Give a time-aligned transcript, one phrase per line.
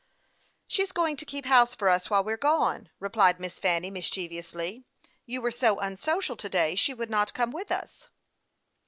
[0.67, 3.91] "She is going to keep house for us while we are gone," replied Miss Fanny,
[3.91, 4.83] mischievously."
[5.27, 8.09] You were so unsocial to day she would not come with us."